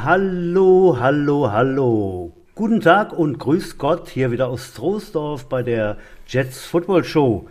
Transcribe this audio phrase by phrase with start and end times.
[0.00, 2.32] Hallo, hallo, hallo.
[2.54, 7.46] Guten Tag und grüß Gott hier wieder aus Troisdorf bei der Jets Football Show.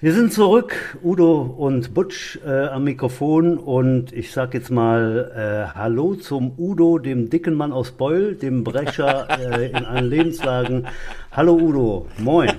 [0.00, 5.30] Wir sind zurück, Udo und Butch äh, am Mikrofon und ich sag jetzt mal
[5.72, 10.88] äh, Hallo zum Udo, dem dicken Mann aus Beul, dem Brecher äh, in allen Lebenslagen.
[11.30, 12.50] Hallo Udo, moin.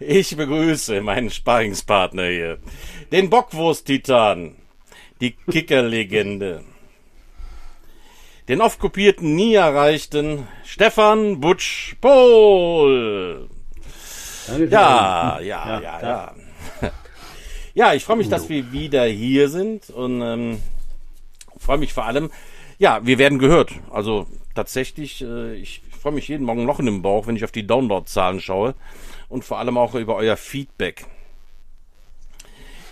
[0.00, 2.58] Ich begrüße meinen Sparingspartner hier,
[3.12, 4.56] den Bockwurst-Titan,
[5.20, 6.64] die Kickerlegende
[8.48, 13.48] den oft kopierten, nie erreichten Stefan Butsch Pohl.
[14.48, 16.34] Ja, ja, ja, ja, ja.
[17.74, 20.62] Ja, ich freue mich, dass wir wieder hier sind und ähm,
[21.58, 22.30] freue mich vor allem,
[22.78, 23.72] ja, wir werden gehört.
[23.90, 27.52] Also tatsächlich, äh, ich freue mich jeden Morgen noch in den Bauch, wenn ich auf
[27.52, 28.74] die Download-Zahlen schaue
[29.28, 31.04] und vor allem auch über euer Feedback.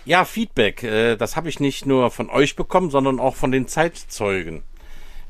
[0.04, 3.66] Ja, Feedback, äh, das habe ich nicht nur von euch bekommen, sondern auch von den
[3.68, 4.64] Zeitzeugen.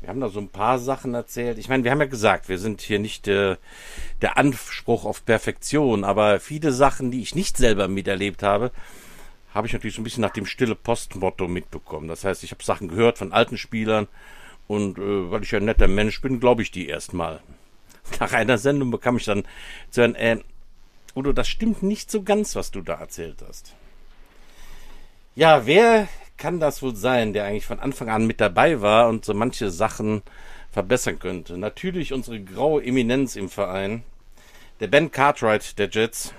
[0.05, 1.57] Wir haben da so ein paar Sachen erzählt.
[1.57, 3.57] Ich meine, wir haben ja gesagt, wir sind hier nicht äh,
[4.21, 8.69] der Anspruch auf Perfektion, aber viele Sachen, die ich nicht selber miterlebt habe,
[9.51, 12.07] habe ich natürlich so ein bisschen nach dem stille Postmotto mitbekommen.
[12.07, 14.07] Das heißt, ich habe Sachen gehört von alten Spielern
[14.67, 17.39] und äh, weil ich ja ein netter Mensch bin, glaube ich die erstmal.
[18.19, 19.41] Nach einer Sendung bekam ich dann
[19.89, 20.37] zu hören, äh,
[21.15, 23.73] Udo, das stimmt nicht so ganz, was du da erzählt hast.
[25.33, 29.25] Ja, wer kann das wohl sein, der eigentlich von Anfang an mit dabei war und
[29.25, 30.21] so manche Sachen
[30.71, 31.57] verbessern könnte.
[31.57, 34.03] Natürlich unsere graue Eminenz im Verein,
[34.79, 36.33] der Ben Cartwright der Jets,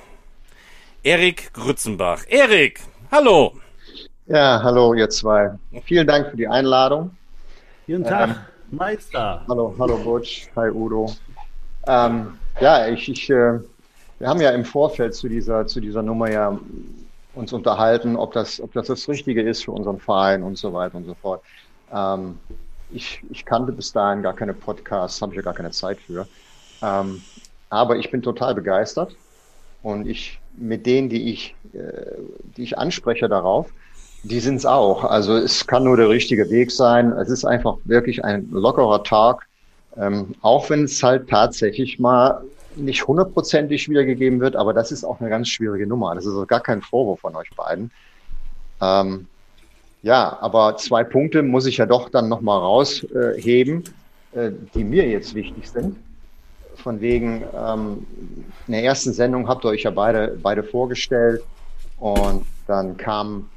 [1.03, 2.25] Erik Grützenbach.
[2.29, 2.81] Erik,
[3.11, 3.55] hallo!
[4.27, 5.53] Ja, hallo ihr zwei.
[5.85, 7.11] Vielen Dank für die Einladung.
[7.87, 8.37] Guten Tag, ähm,
[8.77, 9.45] Meister.
[9.49, 11.15] Hallo, hallo Butch, hi Udo.
[11.87, 13.61] Ähm, ja, ich, ich äh,
[14.19, 16.59] wir haben ja im Vorfeld zu dieser, zu dieser Nummer ja
[17.37, 20.97] uns unterhalten, ob das, ob das das Richtige ist für unseren Verein und so weiter
[20.97, 21.43] und so fort.
[21.93, 22.39] Ähm,
[22.91, 26.27] ich, ich kannte bis dahin gar keine Podcasts, habe ich ja gar keine Zeit für.
[26.83, 27.21] Ähm,
[27.69, 29.15] aber ich bin total begeistert
[29.83, 32.17] und ich mit denen, die ich, äh,
[32.57, 33.71] die ich anspreche darauf,
[34.23, 35.05] die sind es auch.
[35.05, 37.13] Also es kann nur der richtige Weg sein.
[37.13, 39.47] Es ist einfach wirklich ein lockerer Tag,
[39.97, 42.43] ähm, auch wenn es halt tatsächlich mal
[42.77, 46.15] nicht hundertprozentig wiedergegeben wird, aber das ist auch eine ganz schwierige Nummer.
[46.15, 47.91] Das ist also gar kein Vorwurf von euch beiden.
[48.81, 49.27] Ähm,
[50.03, 53.85] ja, aber zwei Punkte muss ich ja doch dann nochmal rausheben,
[54.33, 55.97] äh, die mir jetzt wichtig sind.
[56.77, 58.07] Von wegen, ähm,
[58.67, 61.43] in der ersten Sendung habt ihr euch ja beide, beide vorgestellt
[61.99, 63.49] und dann kam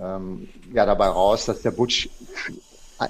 [0.00, 2.08] ähm, ja dabei raus, dass der Butch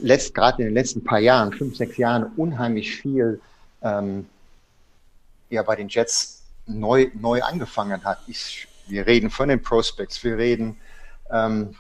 [0.01, 3.41] letzt, gerade in den letzten paar Jahren, fünf, sechs Jahren, unheimlich viel
[3.83, 4.27] ähm,
[5.51, 8.19] ja bei den Jets neu, neu angefangen hat.
[8.27, 10.79] Ich, wir reden von den Prospects, wir reden
[11.31, 11.75] ähm,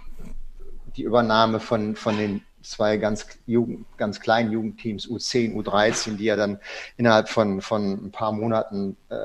[0.96, 6.36] die Übernahme von, von den zwei ganz, Jugend, ganz kleinen Jugendteams, U10, U13, die er
[6.36, 6.58] dann
[6.96, 9.16] innerhalb von, von ein paar Monaten äh,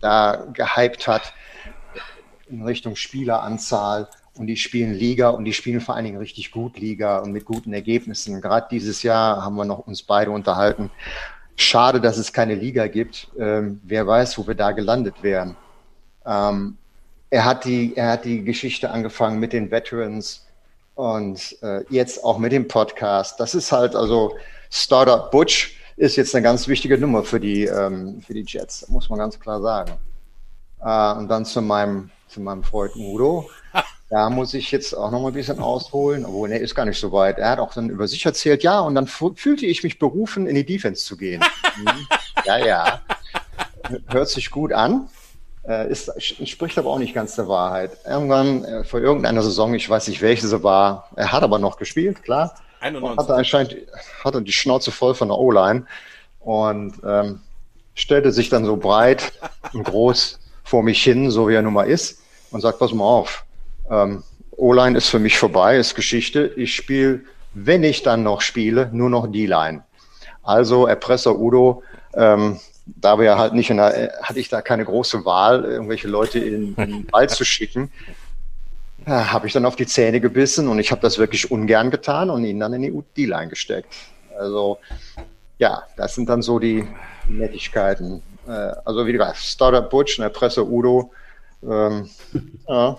[0.00, 1.32] da gehypt hat
[2.48, 4.08] in Richtung Spieleranzahl.
[4.36, 7.46] Und die spielen Liga und die spielen vor allen Dingen richtig gut Liga und mit
[7.46, 8.42] guten Ergebnissen.
[8.42, 10.90] Gerade dieses Jahr haben wir noch uns beide unterhalten.
[11.56, 13.28] Schade, dass es keine Liga gibt.
[13.38, 15.56] Ähm, wer weiß, wo wir da gelandet wären.
[16.24, 16.76] Ähm,
[17.30, 20.46] er, hat die, er hat die Geschichte angefangen mit den Veterans
[20.94, 23.40] und äh, jetzt auch mit dem Podcast.
[23.40, 24.36] Das ist halt also
[24.70, 29.08] Startup Butch ist jetzt eine ganz wichtige Nummer für die, ähm, für die Jets, muss
[29.08, 29.92] man ganz klar sagen.
[30.80, 33.48] Äh, und dann zu meinem, zu meinem Freund Udo.
[34.08, 37.00] Da muss ich jetzt auch noch mal ein bisschen ausholen, obwohl er ist gar nicht
[37.00, 37.38] so weit.
[37.38, 40.54] Er hat auch dann über sich erzählt, ja, und dann fühlte ich mich berufen, in
[40.54, 41.42] die Defense zu gehen.
[41.76, 42.06] Mhm.
[42.44, 43.00] ja, ja.
[44.08, 45.08] Hört sich gut an.
[45.66, 47.90] Äh, ist, spricht aber auch nicht ganz der Wahrheit.
[48.06, 51.76] Irgendwann äh, vor irgendeiner Saison, ich weiß nicht, welche sie war, er hat aber noch
[51.76, 52.54] gespielt, klar.
[52.80, 53.18] 91.
[53.18, 53.76] Hatte anscheinend
[54.22, 55.86] hatte die Schnauze voll von der O-Line
[56.40, 57.40] und ähm,
[57.94, 59.32] stellte sich dann so breit
[59.72, 62.20] und groß vor mich hin, so wie er nun mal ist,
[62.52, 63.45] und sagt, pass mal auf,
[63.90, 64.22] ähm,
[64.56, 66.52] O-Line ist für mich vorbei, ist Geschichte.
[66.56, 67.20] Ich spiele,
[67.54, 69.82] wenn ich dann noch spiele, nur noch D-Line.
[70.42, 71.82] Also Erpresser Udo,
[72.14, 76.38] ähm, da wir halt nicht in der, hatte ich da keine große Wahl, irgendwelche Leute
[76.38, 77.90] in, in den Ball zu schicken,
[79.06, 82.30] ja, habe ich dann auf die Zähne gebissen und ich habe das wirklich ungern getan
[82.30, 83.92] und ihn dann in die D-Line gesteckt.
[84.38, 84.78] Also
[85.58, 86.86] ja, das sind dann so die
[87.28, 88.22] Nettigkeiten.
[88.46, 91.12] Äh, also wie gesagt, Startup Butch, Erpresser Udo.
[91.62, 92.08] Ähm,
[92.68, 92.98] ja.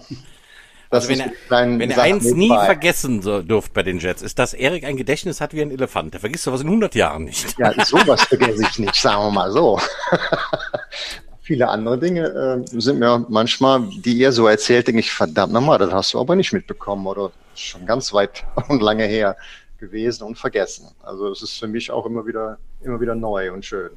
[0.90, 2.66] Also wenn er, wenn er eins nie bei.
[2.66, 6.14] vergessen so, dürft bei den Jets, ist, dass Erik ein Gedächtnis hat wie ein Elefant.
[6.14, 7.58] Der vergisst sowas in 100 Jahren nicht.
[7.60, 9.80] Ja, sowas vergesse ich nicht, sagen wir mal so.
[11.42, 15.78] Viele andere Dinge äh, sind mir manchmal, die ihr so erzählt, denke ich, verdammt nochmal,
[15.78, 19.36] das hast du aber nicht mitbekommen oder schon ganz weit und lange her.
[19.80, 20.88] gewesen und vergessen.
[21.04, 23.92] Also es ist für mich auch immer wieder, immer wieder neu und schön.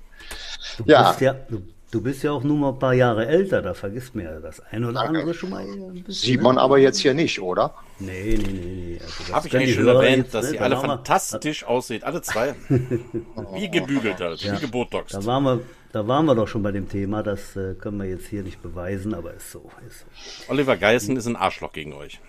[0.76, 1.08] Du ja.
[1.08, 4.14] Bist ja du, du, bist ja auch nur mal ein paar Jahre älter, da vergisst
[4.14, 5.64] man ja das eine oder andere schon mal.
[6.08, 7.74] Sieht man aber jetzt hier nicht, oder?
[7.98, 8.60] Nee, nee, nee.
[8.92, 9.00] nee.
[9.00, 10.56] Also Habe ich eigentlich schon erwähnt, jetzt, dass ne?
[10.56, 12.54] ihr alle fantastisch aussieht, alle zwei.
[12.68, 14.54] wie gebügelt halt, ja.
[14.54, 15.14] wie gebotoxt.
[15.14, 15.60] Da waren wir,
[15.92, 18.62] da waren wir doch schon bei dem Thema, das äh, können wir jetzt hier nicht
[18.62, 19.70] beweisen, aber ist so.
[19.86, 20.52] Ist so.
[20.52, 22.20] Oliver Geißen ist ein Arschloch gegen euch.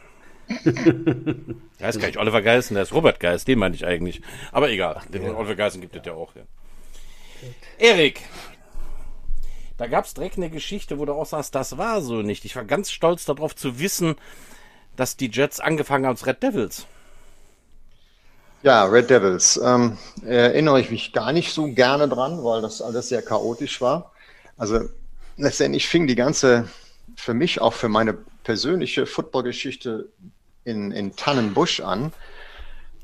[0.65, 4.21] der heißt gar nicht Oliver Geißen, der ist Robert Geist, den meine ich eigentlich.
[4.51, 5.33] Aber egal, Ach, den ja.
[5.33, 6.35] Oliver Geißen gibt es ja auch.
[6.35, 6.41] Ja.
[7.77, 8.21] Erik,
[9.81, 12.45] da gab es direkt eine Geschichte, wo du auch sagst, das war so nicht.
[12.45, 14.15] Ich war ganz stolz darauf zu wissen,
[14.95, 16.85] dass die Jets angefangen haben als Red Devils.
[18.61, 19.59] Ja, Red Devils.
[19.63, 24.11] Ähm, erinnere ich mich gar nicht so gerne dran, weil das alles sehr chaotisch war.
[24.55, 24.81] Also
[25.37, 26.69] letztendlich fing die ganze,
[27.15, 28.13] für mich auch für meine
[28.43, 30.09] persönliche Footballgeschichte
[30.63, 32.13] in, in Tannenbusch an.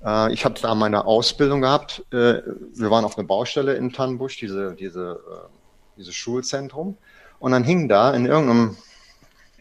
[0.06, 2.06] Äh, ich habe da meine Ausbildung gehabt.
[2.12, 2.44] Äh,
[2.76, 5.57] wir waren auf einer Baustelle in Tannenbusch, diese, diese, äh,
[5.98, 6.98] dieses Schulzentrum.
[7.40, 8.78] Und dann hing da in irgendeinem,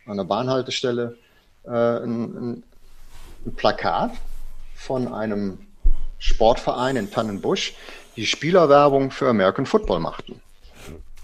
[0.06, 1.16] an einer Bahnhaltestelle
[1.64, 2.62] äh, ein, ein,
[3.56, 4.10] Plakat
[4.74, 5.58] von einem
[6.18, 7.74] Sportverein in Tannenbusch,
[8.16, 10.40] die Spielerwerbung für American Football machten.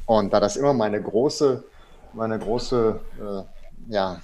[0.06, 1.64] Und da das immer meine große,
[2.12, 4.20] meine große, äh, ja,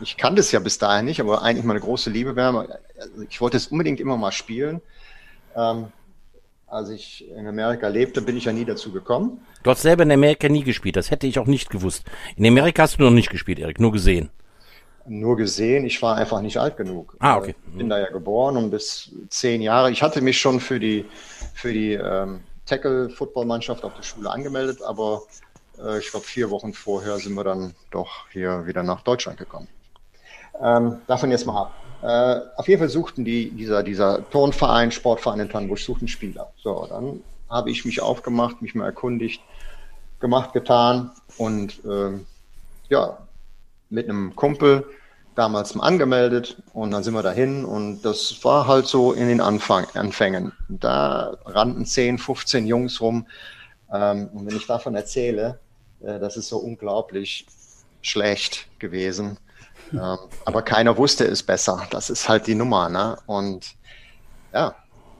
[0.00, 2.80] ich kannte es ja bis dahin nicht, aber eigentlich meine große Liebe wäre,
[3.28, 4.80] ich wollte es unbedingt immer mal spielen.
[5.54, 5.92] Ähm,
[6.72, 9.40] als ich in Amerika lebte, bin ich ja nie dazu gekommen.
[9.62, 12.04] Du hast selber in Amerika nie gespielt, das hätte ich auch nicht gewusst.
[12.36, 14.30] In Amerika hast du noch nicht gespielt, Erik, nur gesehen
[15.04, 15.84] nur gesehen.
[15.84, 17.16] Ich war einfach nicht alt genug.
[17.18, 17.56] Ah, okay.
[17.66, 19.90] Ich bin da ja geboren und bis zehn Jahre.
[19.90, 21.04] Ich hatte mich schon für die,
[21.54, 25.22] für die ähm, Tackle-Football-Mannschaft auf der Schule angemeldet, aber
[25.78, 29.66] äh, ich glaube, vier Wochen vorher sind wir dann doch hier wieder nach Deutschland gekommen.
[30.60, 31.74] Ähm, davon jetzt mal ab.
[32.02, 36.52] Äh, auf jeden Fall suchten die, dieser, dieser Turnverein, Sportverein in Tannenbusch, suchten Spieler.
[36.56, 39.40] So, dann habe ich mich aufgemacht, mich mal erkundigt,
[40.20, 42.18] gemacht, getan und äh,
[42.88, 43.18] ja,
[43.88, 44.84] mit einem Kumpel
[45.34, 49.40] damals mal angemeldet und dann sind wir dahin und das war halt so in den
[49.40, 50.52] Anfang, Anfängen.
[50.68, 53.26] Da rannten 10, 15 Jungs rum
[53.92, 55.58] ähm, und wenn ich davon erzähle,
[56.00, 57.46] äh, das ist so unglaublich
[58.02, 59.38] schlecht gewesen.
[59.92, 61.86] Ähm, aber keiner wusste es besser.
[61.90, 62.88] Das ist halt die Nummer.
[62.88, 63.18] Ne?
[63.26, 63.74] Und
[64.52, 64.74] ja,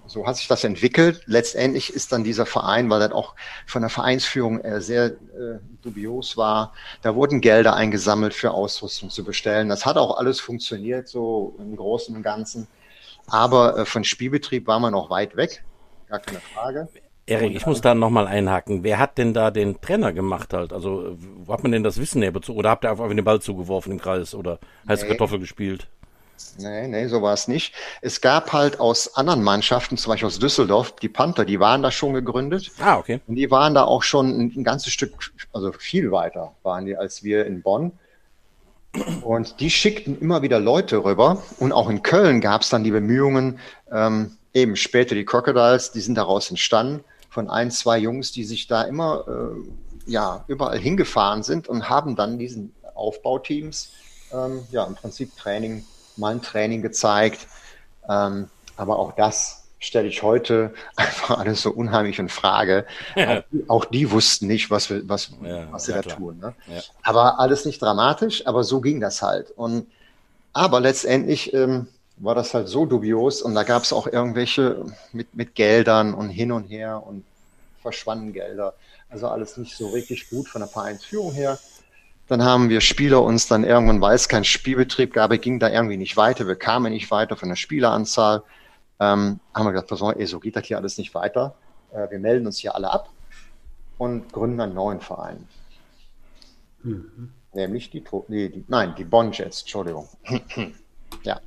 [0.06, 1.22] so hat sich das entwickelt.
[1.26, 3.34] Letztendlich ist dann dieser Verein, weil das auch
[3.66, 9.68] von der Vereinsführung sehr äh, dubios war, da wurden Gelder eingesammelt für Ausrüstung zu bestellen.
[9.68, 12.66] Das hat auch alles funktioniert, so im Großen und Ganzen.
[13.26, 15.64] Aber äh, von Spielbetrieb war man noch weit weg,
[16.08, 16.88] gar keine Frage.
[17.32, 18.84] Erik, ich muss da nochmal einhaken.
[18.84, 20.72] Wer hat denn da den Trainer gemacht halt?
[20.72, 22.58] Also, wo hat man denn das Wissen her bezogen?
[22.58, 24.58] Oder habt ihr einfach den Ball zugeworfen im Kreis oder
[24.88, 25.10] heiße nee.
[25.10, 25.88] Kartoffel gespielt?
[26.58, 27.74] Nee, nee, so war es nicht.
[28.00, 31.90] Es gab halt aus anderen Mannschaften, zum Beispiel aus Düsseldorf, die Panther, die waren da
[31.90, 32.70] schon gegründet.
[32.80, 33.20] Ah, okay.
[33.26, 35.12] Und die waren da auch schon ein, ein ganzes Stück,
[35.52, 37.92] also viel weiter waren die als wir in Bonn.
[39.22, 41.42] Und die schickten immer wieder Leute rüber.
[41.58, 43.58] Und auch in Köln gab es dann die Bemühungen,
[43.90, 48.66] ähm, eben später die Crocodiles, die sind daraus entstanden, von ein, zwei Jungs, die sich
[48.66, 53.92] da immer äh, ja, überall hingefahren sind und haben dann diesen Aufbauteams
[54.34, 55.82] ähm, ja, im Prinzip Training
[56.18, 57.46] mal ein Training gezeigt.
[58.06, 62.84] Ähm, aber auch das stelle ich heute einfach alles so unheimlich in Frage.
[63.16, 63.42] Ja.
[63.66, 66.18] Auch, die wussten nicht, was, wir, was, ja, was sie da klar.
[66.18, 66.38] tun.
[66.38, 66.54] Ne?
[67.02, 69.52] Aber alles nicht dramatisch, aber so ging das halt.
[69.52, 69.86] Und,
[70.52, 71.88] aber letztendlich ähm,
[72.22, 76.28] war das halt so dubios und da gab es auch irgendwelche mit, mit Geldern und
[76.28, 77.24] hin und her und
[77.82, 78.74] verschwanden Gelder.
[79.10, 81.58] Also alles nicht so wirklich gut von der Vereinsführung her.
[82.28, 85.96] Dann haben wir Spieler uns dann irgendwann, weil es keinen Spielbetrieb gab, ging da irgendwie
[85.96, 88.44] nicht weiter, wir kamen nicht weiter von der Spieleranzahl.
[89.00, 91.56] Ähm, haben wir gesagt, pass ey, so geht das hier alles nicht weiter.
[91.92, 93.10] Äh, wir melden uns hier alle ab
[93.98, 95.48] und gründen einen neuen Verein.
[96.84, 97.32] Mhm.
[97.52, 100.08] Nämlich die, die, die, nein, die Bonn Jets, Entschuldigung.
[101.24, 101.40] ja.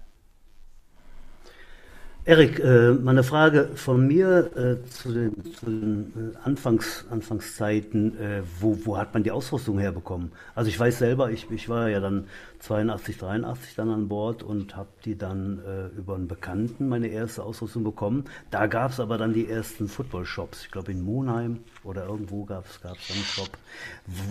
[2.28, 8.18] Erik, äh, meine Frage von mir äh, zu den, zu den äh, Anfangs, Anfangszeiten,
[8.60, 10.32] wo, wo hat man die Ausrüstung herbekommen?
[10.56, 12.26] Also ich weiß selber, ich, ich war ja dann
[12.62, 15.62] 82, 83 dann an Bord und habe die dann
[15.96, 18.26] über einen Bekannten meine erste Ausrüstung bekommen.
[18.50, 20.64] Da gab es aber dann die ersten Football-Shops.
[20.66, 23.50] Ich glaube in Monheim oder irgendwo gab es dann einen Shop.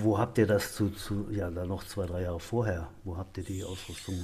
[0.03, 3.39] Wo habt ihr das zu, zu, ja, da noch zwei, drei Jahre vorher, wo habt
[3.39, 4.17] ihr die Ausrüstung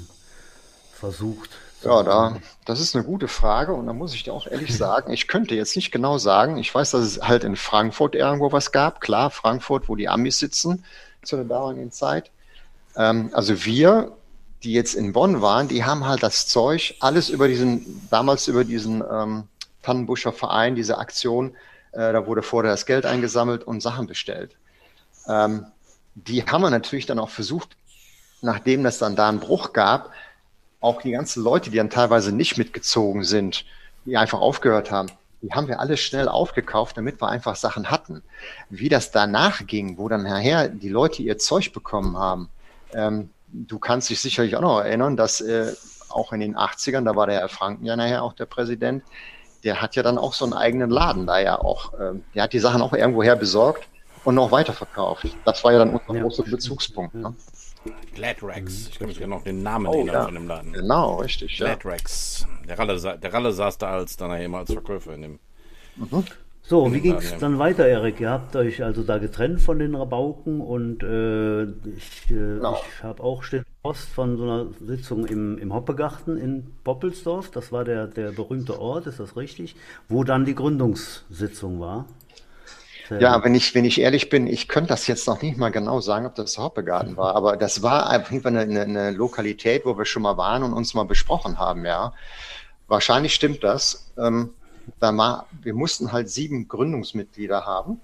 [1.00, 1.50] versucht?
[1.82, 5.12] Ja, da, das ist eine gute Frage und da muss ich dir auch ehrlich sagen,
[5.12, 6.58] ich könnte jetzt nicht genau sagen.
[6.58, 9.00] Ich weiß, dass es halt in Frankfurt irgendwo was gab.
[9.00, 10.84] Klar, Frankfurt, wo die Amis sitzen
[11.22, 12.30] zu der damaligen Zeit.
[12.96, 14.12] Ähm, also wir,
[14.62, 18.64] die jetzt in Bonn waren, die haben halt das Zeug alles über diesen, damals über
[18.64, 19.44] diesen ähm,
[19.82, 21.54] Tannenbuscher Verein, diese Aktion.
[21.92, 24.56] Äh, da wurde vorher das Geld eingesammelt und Sachen bestellt.
[25.26, 25.64] Ähm,
[26.14, 27.76] die haben wir natürlich dann auch versucht,
[28.42, 30.10] nachdem das dann da einen Bruch gab,
[30.80, 33.64] auch die ganzen Leute, die dann teilweise nicht mitgezogen sind,
[34.04, 35.10] die einfach aufgehört haben,
[35.42, 38.22] die haben wir alle schnell aufgekauft, damit wir einfach Sachen hatten.
[38.68, 42.48] Wie das danach ging, wo dann nachher die Leute ihr Zeug bekommen haben,
[42.92, 45.72] ähm, du kannst dich sicherlich auch noch erinnern, dass äh,
[46.08, 49.02] auch in den 80ern, da war der Herr Franken ja nachher auch der Präsident,
[49.64, 51.92] der hat ja dann auch so einen eigenen Laden da ja auch.
[52.00, 53.88] Ähm, der hat die Sachen auch irgendwoher besorgt
[54.24, 55.26] und noch weiterverkauft.
[55.44, 56.22] Das war ja dann unser ja.
[56.22, 57.14] großer Bezugspunkt.
[57.14, 57.34] Ne?
[58.14, 58.88] Gladrex.
[58.88, 60.24] Ich kann mich ja noch den Namen oh, erinnern ja.
[60.24, 60.72] von dem Laden.
[60.72, 61.56] Genau, richtig.
[61.56, 62.46] Gladrex.
[62.60, 62.66] Ja.
[62.66, 65.38] Der, Ralle, der Ralle saß da als dann immer als Verkäufer in dem.
[65.96, 66.24] Mhm.
[66.62, 68.20] So, wie ging es dann weiter, Erik?
[68.20, 72.80] Ihr habt euch also da getrennt von den Rabauken und äh, ich, äh, genau.
[72.86, 77.50] ich habe auch stille Post von so einer Sitzung im, im Hoppegarten in Poppelsdorf.
[77.50, 79.74] Das war der, der berühmte Ort, ist das richtig?
[80.08, 82.04] Wo dann die Gründungssitzung war.
[83.18, 86.00] Ja, wenn ich, wenn ich ehrlich bin, ich könnte das jetzt noch nicht mal genau
[86.00, 89.98] sagen, ob das Hoppegarten war, aber das war auf jeden Fall eine, eine, Lokalität, wo
[89.98, 92.12] wir schon mal waren und uns mal besprochen haben, ja.
[92.86, 94.12] Wahrscheinlich stimmt das.
[94.16, 94.50] Ähm,
[94.98, 98.00] da war, wir mussten halt sieben Gründungsmitglieder haben.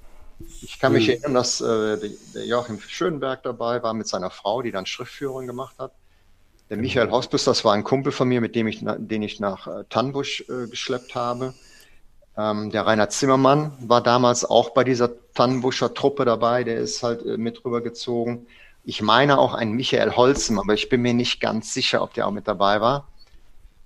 [0.63, 1.15] Ich kann mich mhm.
[1.15, 5.77] erinnern, dass äh, der Joachim Schönberg dabei war mit seiner Frau, die dann Schriftführung gemacht
[5.79, 5.93] hat.
[6.69, 9.67] Der Michael Hospus, das war ein Kumpel von mir, mit dem ich, den ich nach
[9.69, 11.55] äh, Tannbusch äh, geschleppt habe.
[12.39, 17.25] Ähm, der Rainer Zimmermann war damals auch bei dieser Tannenbuscher Truppe dabei, der ist halt
[17.25, 18.47] äh, mit rübergezogen.
[18.85, 22.27] Ich meine auch ein Michael Holzen, aber ich bin mir nicht ganz sicher, ob der
[22.27, 23.09] auch mit dabei war.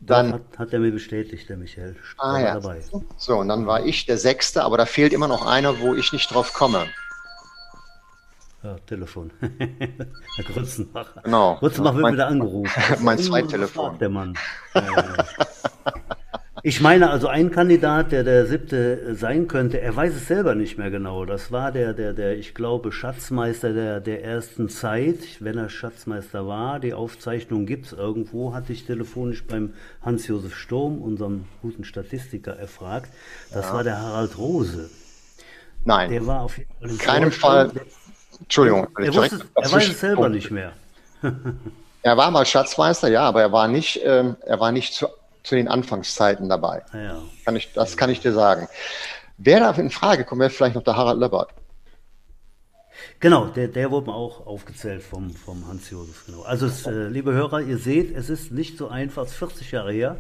[0.00, 1.94] Dann hat, hat er mir bestätigt, der Michael.
[2.18, 2.54] Ah, ja.
[2.54, 2.82] Dabei.
[3.16, 6.12] So, und dann war ich der Sechste, aber da fehlt immer noch einer, wo ich
[6.12, 6.86] nicht drauf komme.
[8.62, 9.30] Ja, Telefon.
[9.40, 11.22] Herr Grützenbach.
[11.22, 11.56] Genau.
[11.56, 12.82] Grützenbach wird mein, wieder angerufen.
[13.00, 13.98] mein Zweittelefon.
[13.98, 14.34] Der Mann.
[14.74, 16.16] Ja, ja.
[16.62, 20.76] Ich meine also ein Kandidat, der der siebte sein könnte, er weiß es selber nicht
[20.76, 21.24] mehr genau.
[21.24, 26.46] Das war der, der, der, ich glaube, Schatzmeister der, der ersten Zeit, wenn er Schatzmeister
[26.46, 26.78] war.
[26.78, 33.10] Die Aufzeichnung gibt es irgendwo, hatte ich telefonisch beim Hans-Josef Sturm, unserem guten Statistiker, erfragt.
[33.52, 33.74] Das ja.
[33.74, 34.90] war der Harald Rose.
[35.84, 36.10] Nein.
[36.10, 36.90] Der war auf jeden Fall.
[36.90, 37.70] In keinem Fall.
[38.38, 38.88] Entschuldigung.
[38.98, 40.72] Er, wusste, er weiß es selber nicht mehr.
[42.02, 45.08] er war mal Schatzmeister, ja, aber er war nicht, ähm, er war nicht zu
[45.42, 46.82] zu den Anfangszeiten dabei.
[46.92, 47.18] Ja.
[47.44, 48.68] Kann ich, das kann ich dir sagen.
[49.38, 51.50] Wer da in Frage kommt, wäre vielleicht noch der Harald Löbbert.
[53.18, 56.26] Genau, der, der wurde auch aufgezählt vom, vom Hans-Josef.
[56.26, 56.42] Genau.
[56.42, 59.72] Also, es, äh, liebe Hörer, ihr seht, es ist nicht so einfach, es ist 40
[59.72, 60.16] Jahre her.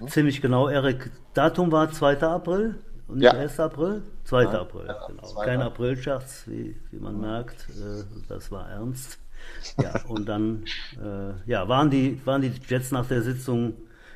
[0.00, 0.08] Mhm.
[0.08, 1.10] Ziemlich genau, Erik.
[1.34, 2.20] Datum war 2.
[2.20, 2.76] April
[3.08, 3.32] und nicht ja.
[3.32, 3.58] 1.
[3.60, 4.02] April?
[4.24, 4.42] 2.
[4.42, 5.26] Ja, April, ja, genau.
[5.26, 5.44] 2.
[5.44, 7.68] Kein April-Scherz, wie, wie man merkt.
[7.70, 9.18] Äh, das war ernst.
[9.80, 10.64] Ja, und dann
[11.02, 13.74] äh, ja, waren, die, waren die Jets nach der Sitzung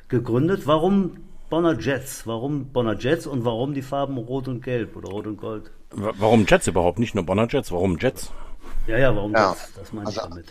[0.09, 0.65] gegründet.
[0.65, 1.17] Warum
[1.49, 2.25] Bonner Jets?
[2.25, 5.71] Warum Bonner Jets und warum die Farben Rot und Gelb oder Rot und Gold?
[5.91, 6.99] Warum Jets überhaupt?
[6.99, 8.31] Nicht nur Bonner Jets, warum Jets?
[8.87, 9.51] Ja, ja, warum ja.
[9.51, 9.73] Jets?
[9.75, 10.45] Das meine also, ich damit.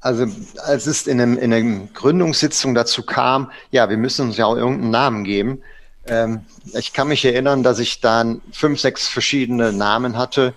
[0.00, 0.26] Also
[0.64, 4.90] als es in, einem, in Gründungssitzung dazu kam, ja, wir müssen uns ja auch irgendeinen
[4.90, 5.62] Namen geben.
[6.06, 10.52] Ähm, ich kann mich erinnern, dass ich dann fünf, sechs verschiedene Namen hatte.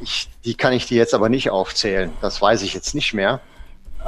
[0.00, 2.12] Ich, die kann ich dir jetzt aber nicht aufzählen.
[2.20, 3.40] Das weiß ich jetzt nicht mehr.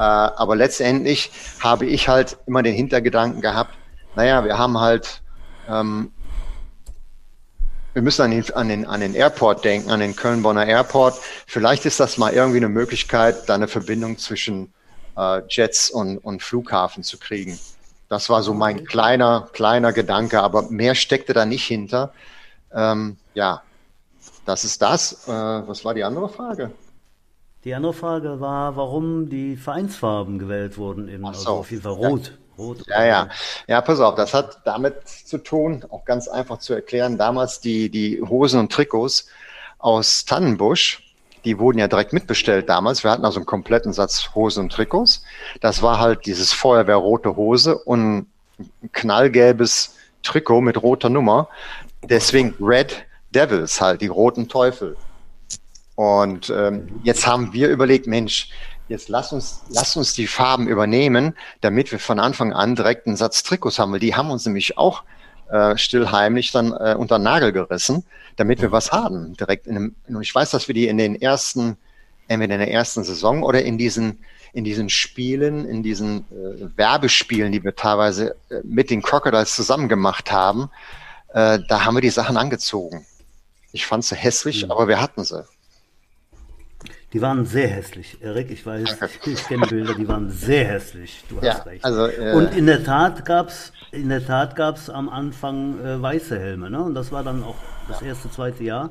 [0.01, 1.31] Äh, aber letztendlich
[1.61, 3.75] habe ich halt immer den Hintergedanken gehabt,
[4.17, 5.21] naja, wir haben halt,
[5.69, 6.11] ähm,
[7.93, 11.19] wir müssen an den, an, den, an den Airport denken, an den Köln-Bonner Airport.
[11.47, 14.73] Vielleicht ist das mal irgendwie eine Möglichkeit, da eine Verbindung zwischen
[15.19, 17.59] äh, Jets und, und Flughafen zu kriegen.
[18.09, 22.15] Das war so mein kleiner, kleiner Gedanke, aber mehr steckte da nicht hinter.
[22.73, 23.61] Ähm, ja,
[24.47, 25.29] das ist das.
[25.29, 26.71] Äh, was war die andere Frage?
[27.65, 31.41] Die andere Frage war, warum die Vereinsfarben gewählt wurden in Ach so.
[31.41, 32.29] also auf jeden Fall rot.
[32.57, 32.65] Ja.
[32.65, 33.29] Rot ja, ja.
[33.67, 37.91] Ja, pass auf, das hat damit zu tun, auch ganz einfach zu erklären, damals die,
[37.91, 39.29] die Hosen und Trikots
[39.79, 41.03] aus Tannenbusch,
[41.45, 43.05] die wurden ja direkt mitbestellt damals.
[43.05, 45.23] Wir hatten also einen kompletten Satz Hosen und Trikots.
[45.61, 51.49] Das war halt dieses Feuerwehrrote Hose und ein knallgelbes Trikot mit roter Nummer.
[52.03, 54.97] Deswegen Red Devils halt, die roten Teufel.
[56.01, 58.49] Und ähm, jetzt haben wir überlegt, Mensch,
[58.89, 63.17] jetzt lass uns, lass uns die Farben übernehmen, damit wir von Anfang an direkt einen
[63.17, 65.03] Satz Trikots haben, weil die haben uns nämlich auch
[65.51, 68.05] äh, stillheimlich dann äh, unter den Nagel gerissen,
[68.37, 69.37] damit wir was haben.
[69.37, 71.77] Direkt in einem, und ich weiß, dass wir die in den ersten,
[72.29, 74.21] entweder in der ersten Saison oder in diesen,
[74.55, 79.91] in diesen Spielen, in diesen äh, Werbespielen, die wir teilweise äh, mit den Crocodiles zusammen
[79.91, 80.71] gemacht haben,
[81.35, 83.05] äh, da haben wir die Sachen angezogen.
[83.73, 84.71] Ich fand sie hässlich, mhm.
[84.71, 85.45] aber wir hatten sie.
[87.13, 88.19] Die waren sehr hässlich.
[88.21, 91.25] Erik, ich weiß, ich kenne Bilder, die waren sehr hässlich.
[91.29, 91.85] Du ja, hast recht.
[91.85, 96.39] Also, äh, und in der Tat gab's, in der Tat gab's am Anfang äh, weiße
[96.39, 96.83] Helme, ne?
[96.83, 97.57] Und das war dann auch
[97.89, 98.91] das erste, zweite Jahr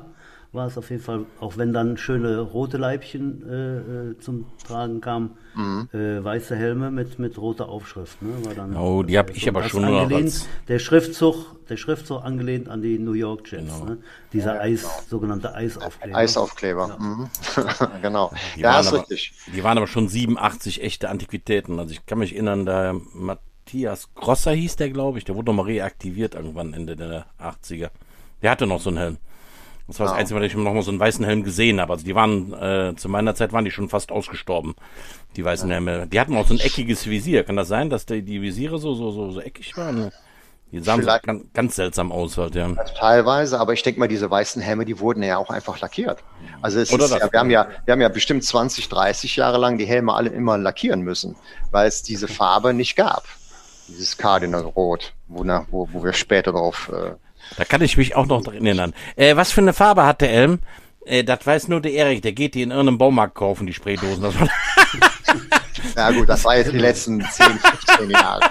[0.52, 5.00] war es auf jeden Fall, auch wenn dann schöne rote Leibchen äh, äh, zum Tragen
[5.00, 5.88] kamen, mhm.
[5.92, 8.20] äh, weiße Helme mit, mit roter Aufschrift.
[8.20, 8.30] Ne?
[8.44, 10.48] War dann, oh, die habe ich aber schon nur als...
[10.66, 13.72] Der Schriftzug, der Schriftzug angelehnt an die New York Jets.
[13.72, 13.84] Genau.
[13.84, 13.98] Ne?
[14.32, 14.92] Dieser ja, Eis, genau.
[15.08, 16.16] sogenannte Eisaufkleber.
[16.16, 16.98] Eisaufkleber, ja.
[16.98, 17.30] mhm.
[18.02, 18.32] genau.
[18.56, 19.32] Die, ja, waren aber, richtig.
[19.54, 21.78] die waren aber schon 87 echte Antiquitäten.
[21.78, 25.66] Also ich kann mich erinnern, da Matthias Grosser hieß der, glaube ich, der wurde nochmal
[25.66, 27.90] reaktiviert irgendwann Ende der 80er.
[28.42, 29.18] Der hatte noch so einen Helm.
[29.90, 31.92] Das war das Einzige, weil ich noch mal so einen weißen Helm gesehen habe.
[31.92, 34.76] Also die waren, äh, zu meiner Zeit waren die schon fast ausgestorben,
[35.36, 35.74] die weißen ja.
[35.74, 36.06] Helme.
[36.06, 37.42] Die hatten auch so ein eckiges Visier.
[37.42, 40.12] Kann das sein, dass die, die Visiere so, so, so, so eckig waren?
[40.70, 42.72] Die sahen so ganz, ganz, seltsam aus halt, ja.
[42.96, 46.22] Teilweise, aber ich denke mal, diese weißen Helme, die wurden ja auch einfach lackiert.
[46.62, 49.76] Also es ist ja, wir haben ja, wir haben ja bestimmt 20, 30 Jahre lang
[49.76, 51.34] die Helme alle immer lackieren müssen,
[51.72, 53.24] weil es diese Farbe nicht gab.
[53.88, 57.14] Dieses Cardinal Rot, wo, wo, wo wir später drauf äh,
[57.56, 58.94] da kann ich mich auch noch dran erinnern.
[59.16, 60.60] Äh, was für eine Farbe hat der Elm?
[61.04, 64.22] Äh, das weiß nur der Erik, der geht die in irgendeinem Baumarkt kaufen, die Spraydosen.
[64.22, 64.34] Das
[65.96, 68.42] ja gut, das war jetzt die letzten 10, 15 Jahre.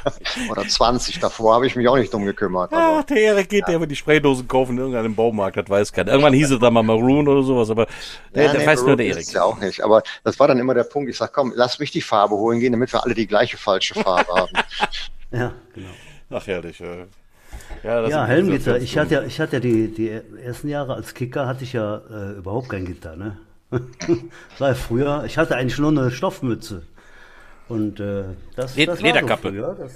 [0.50, 2.70] Oder 20 davor habe ich mich auch nicht drum gekümmert.
[2.72, 3.66] Ach, der Erik geht, ja.
[3.66, 6.12] der immer die Spraydosen kaufen in irgendeinem Baumarkt, das weiß keiner.
[6.12, 7.86] Irgendwann hieß es dann mal Maroon oder sowas, aber
[8.34, 9.24] der, ja, der nee, weiß Maroon nur der Erik.
[9.24, 11.10] Das ja auch nicht, aber das war dann immer der Punkt.
[11.10, 13.94] Ich sag, komm, lass mich die Farbe holen gehen, damit wir alle die gleiche falsche
[13.94, 14.52] Farbe haben.
[15.32, 15.90] Ja, genau.
[16.30, 16.80] Ach herrlich.
[16.80, 17.06] Äh.
[17.82, 18.78] Ja, ja Helmgitter.
[18.78, 20.10] Ich hatte ja, ich hatte ja die, die
[20.42, 23.38] ersten Jahre als Kicker hatte ich ja äh, überhaupt kein Gitter, ne?
[23.70, 23.80] das
[24.58, 26.82] war ja früher, ich hatte eigentlich nur eine Stoffmütze.
[27.68, 28.24] Und äh,
[28.56, 29.52] das, Led das Lederkappe.
[29.52, 29.92] Das,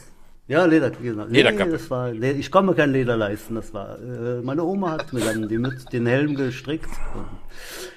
[0.46, 1.24] ja, Leder, genau.
[1.24, 1.70] Lederkappe.
[1.70, 3.54] Nee, das war, ich konnte mir kein Leder leisten.
[3.54, 6.90] Das war, äh, meine Oma hat mir dann die Mütze, den Helm gestrickt.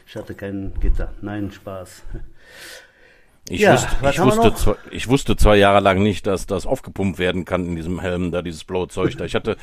[0.07, 1.11] ich hatte kein Gitter.
[1.21, 2.03] Nein, Spaß.
[3.47, 7.19] Ich, ja, wusste, ich, wusste zwei, ich wusste zwei Jahre lang nicht, dass das aufgepumpt
[7.19, 9.25] werden kann in diesem Helm, da dieses blaue Zeug da.
[9.25, 9.57] Ich hatte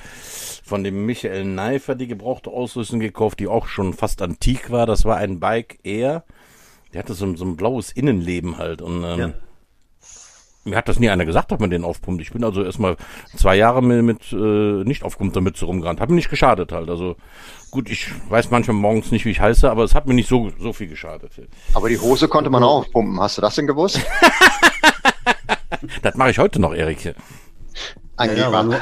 [0.64, 4.86] von dem Michael Neifer die gebrauchte Ausrüstung gekauft, die auch schon fast antik war.
[4.86, 6.22] Das war ein Bike Air.
[6.92, 8.82] Der hatte so, so ein blaues Innenleben halt.
[8.82, 9.32] Und ähm, ja.
[10.64, 12.22] Mir hat das nie einer gesagt, dass man den aufpumpt.
[12.22, 12.96] Ich bin also erstmal
[13.36, 16.00] zwei Jahre mit, mit äh, nicht aufpumpter Mütze rumgerannt.
[16.00, 16.88] Hat mir nicht geschadet halt.
[16.88, 17.16] Also
[17.72, 20.52] gut, ich weiß manchmal morgens nicht, wie ich heiße, aber es hat mir nicht so,
[20.60, 21.32] so viel geschadet.
[21.74, 23.20] Aber die Hose konnte man auch aufpumpen.
[23.20, 24.00] Hast du das denn gewusst?
[26.02, 27.16] das mache ich heute noch, Erik.
[28.18, 28.76] Ja, ja, aber, nur,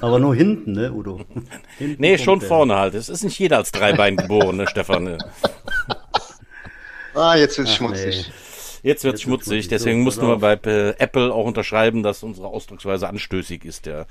[0.00, 1.20] aber, nur, hinten, ne, Udo?
[1.76, 2.94] Hinten nee, schon vorne halt.
[2.94, 5.18] Es ist nicht jeder als Dreibein geboren, ne, Stefan.
[7.14, 8.26] Ah, jetzt wird's schmutzig.
[8.26, 8.43] Nee.
[8.84, 13.08] Jetzt wird schmutzig, deswegen so, mussten wir bei äh, Apple auch unterschreiben, dass unsere Ausdrucksweise
[13.08, 13.86] anstößig ist.
[13.86, 14.04] Ja.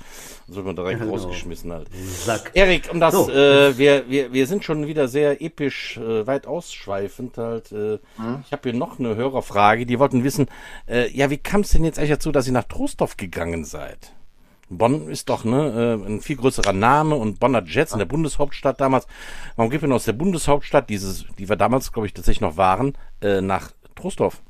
[0.48, 1.12] So wird man direkt genau.
[1.12, 1.86] rausgeschmissen halt.
[2.24, 2.50] Sack.
[2.54, 3.30] Erik, um das, so.
[3.30, 7.70] äh, wir, wir, wir sind schon wieder sehr episch äh, weit ausschweifend halt.
[7.70, 8.42] Äh, hm?
[8.44, 10.48] Ich habe hier noch eine Hörerfrage, die wollten wissen,
[10.88, 14.12] äh, ja, wie kam es denn jetzt eigentlich dazu, dass ihr nach Trostorf gegangen seid?
[14.68, 18.80] Bonn ist doch ne, äh, ein viel größerer Name und Bonner Jets in der Bundeshauptstadt
[18.80, 19.06] damals.
[19.54, 22.94] Warum geht man aus der Bundeshauptstadt, dieses, die wir damals, glaube ich, tatsächlich noch waren,
[23.22, 24.42] äh, nach Trostorf?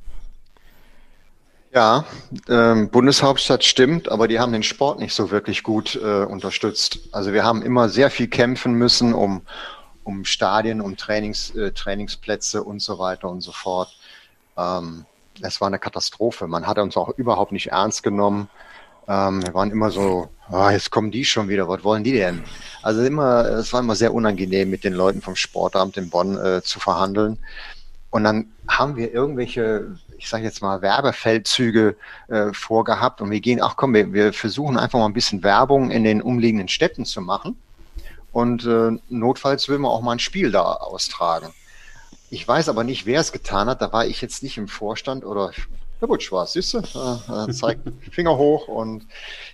[1.75, 2.05] Ja,
[2.49, 7.01] ähm, Bundeshauptstadt stimmt, aber die haben den Sport nicht so wirklich gut äh, unterstützt.
[7.11, 9.43] Also wir haben immer sehr viel kämpfen müssen um,
[10.05, 13.89] um Stadien, um Trainings, äh, Trainingsplätze und so weiter und so fort.
[14.57, 15.05] Ähm,
[15.43, 16.47] es war eine Katastrophe.
[16.47, 18.49] Man hat uns auch überhaupt nicht ernst genommen.
[19.09, 22.45] Ähm, wir waren immer so, oh, jetzt kommen die schon wieder, was wollen die denn?
[22.83, 26.63] Also immer, es war immer sehr unangenehm, mit den Leuten vom Sportamt in Bonn äh,
[26.63, 27.41] zu verhandeln.
[28.11, 31.97] Und dann haben wir irgendwelche ich sage jetzt mal, Werbefeldzüge
[32.29, 35.91] äh, vorgehabt und wir gehen, ach komm, wir, wir versuchen einfach mal ein bisschen Werbung
[35.91, 37.57] in den umliegenden Städten zu machen.
[38.33, 41.55] Und äh, notfalls will man auch mal ein Spiel da austragen.
[42.31, 43.81] Ich weiß aber nicht, wer es getan hat.
[43.81, 45.53] Da war ich jetzt nicht im Vorstand oder
[46.01, 46.79] Herr Butsch war es, siehst du?
[46.79, 49.07] Äh, zeigt Finger hoch und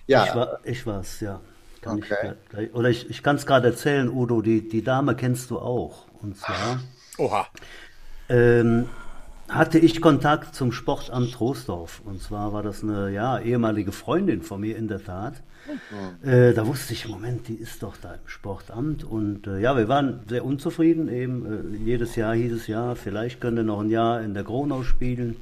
[0.07, 0.25] ja.
[0.25, 1.39] Ich war ich war's, ja.
[1.81, 2.33] Kann okay.
[2.59, 6.05] ich, oder ich, ich kann es gerade erzählen, Udo, die, die Dame kennst du auch.
[6.21, 6.79] Und zwar.
[7.17, 7.47] Oha.
[8.29, 8.87] Ähm,
[9.51, 12.01] hatte ich Kontakt zum Sportamt Troisdorf.
[12.05, 15.43] Und zwar war das eine ja, ehemalige Freundin von mir in der Tat.
[15.67, 16.27] Mhm.
[16.27, 19.03] Äh, da wusste ich, Moment, die ist doch da im Sportamt.
[19.03, 21.09] Und äh, ja, wir waren sehr unzufrieden.
[21.09, 24.83] Eben äh, jedes Jahr hieß es ja, vielleicht könnte noch ein Jahr in der Gronau
[24.83, 25.35] spielen,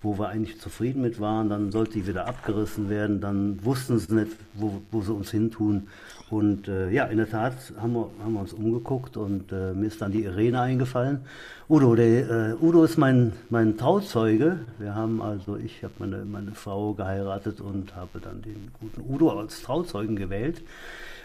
[0.00, 1.50] wo wir eigentlich zufrieden mit waren.
[1.50, 3.20] Dann sollte die wieder abgerissen werden.
[3.20, 5.88] Dann wussten sie nicht, wo, wo sie uns hintun.
[6.30, 9.88] Und äh, ja, in der Tat haben wir, haben wir uns umgeguckt und äh, mir
[9.88, 11.20] ist dann die Irene eingefallen.
[11.68, 14.60] Udo, der, äh, Udo ist mein, mein Trauzeuge.
[14.78, 19.30] Wir haben also, ich habe meine, meine Frau geheiratet und habe dann den guten Udo
[19.30, 20.62] als Trauzeugen gewählt.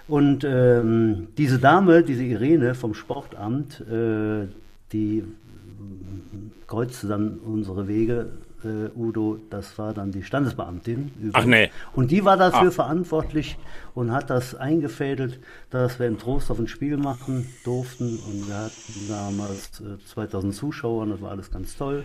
[0.07, 4.47] Und ähm, diese Dame, diese Irene vom Sportamt, äh,
[4.91, 5.23] die
[6.67, 8.29] kreuzte dann unsere Wege,
[8.65, 11.12] äh, Udo, das war dann die Standesbeamtin.
[11.15, 11.36] Übrigens.
[11.36, 11.71] Ach nee.
[11.93, 12.71] Und die war dafür ah.
[12.71, 13.58] verantwortlich
[13.93, 18.19] und hat das eingefädelt, dass wir in Trostorf ein Spiel machen durften.
[18.19, 22.04] Und wir hatten damals äh, 2000 Zuschauer und das war alles ganz toll.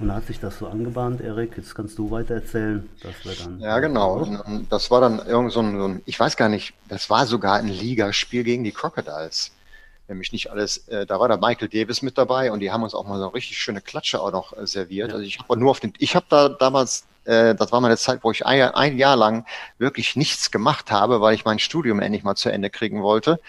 [0.00, 1.56] Und dann hat sich das so angebahnt, Erik.
[1.56, 3.60] Jetzt kannst du weiter erzählen, dass wir dann.
[3.60, 4.26] Ja, genau.
[4.68, 8.42] Das war dann irgend so ein, ich weiß gar nicht, das war sogar ein Ligaspiel
[8.42, 9.52] gegen die Crocodiles
[10.08, 12.94] nämlich nicht alles, äh, da war der Michael Davis mit dabei und die haben uns
[12.94, 15.08] auch mal so eine richtig schöne Klatsche auch noch äh, serviert.
[15.08, 15.14] Ja.
[15.14, 18.20] Also ich habe nur auf den, ich habe da damals, äh, das war meine Zeit,
[18.22, 19.46] wo ich ein, ein, Jahr lang
[19.78, 23.40] wirklich nichts gemacht habe, weil ich mein Studium endlich mal zu Ende kriegen wollte.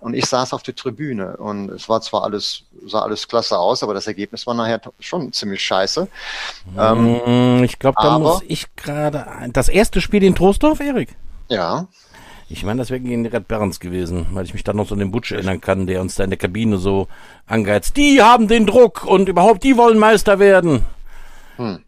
[0.00, 3.82] Und ich saß auf der Tribüne und es war zwar alles, sah alles klasse aus,
[3.82, 6.06] aber das Ergebnis war nachher schon ziemlich scheiße.
[6.78, 11.16] Ähm, ich glaube, da muss ich gerade, das erste Spiel in Trostorf, Erik?
[11.48, 11.88] Ja.
[12.48, 14.98] Ich meine, das wäre gegen Red Berns gewesen, weil ich mich dann noch so an
[14.98, 17.08] den Butch erinnern kann, der uns da in der Kabine so
[17.46, 17.96] angeheizt.
[17.96, 20.84] Die haben den Druck und überhaupt, die wollen Meister werden.
[21.56, 21.80] Hm.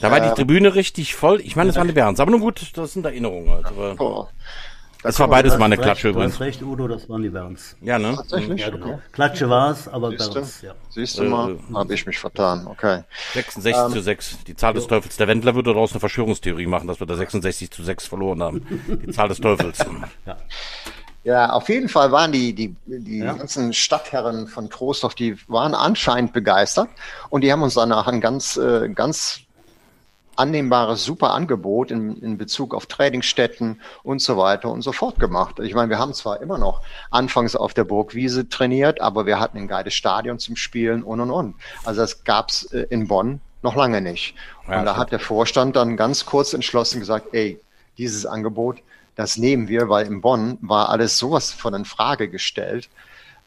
[0.00, 1.40] Da war äh, die Tribüne richtig voll.
[1.40, 2.20] Ich meine, es waren die Berns.
[2.20, 3.50] Aber nun gut, das sind Erinnerungen.
[3.50, 3.66] Halt.
[3.66, 4.28] Aber oh.
[5.02, 6.34] Das war beides mal eine Klatsche übrigens.
[6.34, 7.76] Du hast recht, Udo, das waren die Berns.
[7.80, 8.16] Ja, ne?
[8.16, 8.60] Tatsächlich?
[8.60, 9.00] Ja, genau.
[9.12, 10.74] Klatsche war es, aber Siehst Berns, ja.
[10.88, 13.04] Siehst du mal, äh, habe ich mich vertan, okay.
[13.34, 14.38] 66 ähm, zu 6.
[14.46, 14.88] Die Zahl des.
[14.88, 15.16] Teufels.
[15.16, 18.66] Der Wendler würde daraus eine Verschwörungstheorie machen, dass wir da 66 zu 6 verloren haben.
[19.06, 19.78] Die Zahl des Teufels.
[20.26, 20.36] ja.
[21.24, 23.34] Ja, auf jeden Fall waren die, die, die ja.
[23.34, 26.88] ganzen Stadtherren von Trostorf, die waren anscheinend begeistert
[27.28, 29.40] und die haben uns danach ein ganz, äh, ganz
[30.38, 35.58] annehmbares, super Angebot in, in Bezug auf Trainingsstätten und so weiter und so fort gemacht.
[35.60, 39.58] Ich meine, wir haben zwar immer noch anfangs auf der Burgwiese trainiert, aber wir hatten
[39.58, 41.54] ein geiles Stadion zum Spielen und und und.
[41.84, 44.34] Also das gab's äh, in Bonn noch lange nicht.
[44.66, 47.60] Und ja, da hat der Vorstand dann ganz kurz entschlossen gesagt, ey,
[47.96, 48.78] dieses Angebot,
[49.16, 52.88] das nehmen wir, weil in Bonn war alles sowas von in Frage gestellt.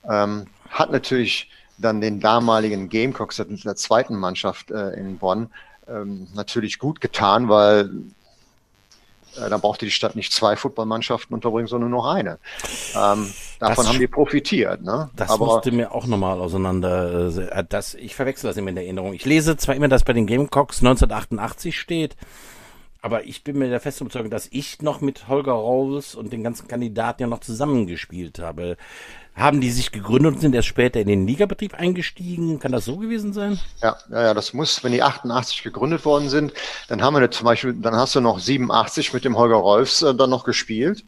[0.10, 5.50] Ähm, hat natürlich dann den damaligen Gamecocks der zweiten Mannschaft äh, in Bonn
[5.88, 7.90] ähm, natürlich gut getan, weil
[9.38, 12.40] äh, da brauchte die Stadt nicht zwei Footballmannschaften unterbringen, sondern nur eine.
[12.96, 14.82] Ähm, davon das, haben die profitiert.
[14.82, 15.10] Ne?
[15.16, 17.30] Das Aber, musste mir auch nochmal auseinander.
[17.36, 19.14] Äh, das, ich verwechsel das immer in der Erinnerung.
[19.14, 22.16] Ich lese zwar immer, dass bei den Gamecocks 1988 steht,
[23.02, 26.44] aber ich bin mir der festen Überzeugung, dass ich noch mit Holger Rawls und den
[26.44, 28.78] ganzen Kandidaten ja noch zusammengespielt habe.
[29.36, 32.60] Haben die sich gegründet und sind erst später in den Ligabetrieb eingestiegen?
[32.60, 33.60] Kann das so gewesen sein?
[33.82, 36.54] Ja, ja, ja, das muss, wenn die 88 gegründet worden sind,
[36.90, 40.14] dann haben wir zum Beispiel, dann hast du noch 87 mit dem Holger Rolfs äh,
[40.14, 41.06] dann noch gespielt.